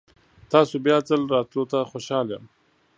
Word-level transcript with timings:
تاسو 0.51 0.75
بیا 0.85 0.97
ځل 1.09 1.21
راتلو 1.33 1.63
ته 1.71 1.77
خوشحال 1.91 2.27
یم. 2.33 2.43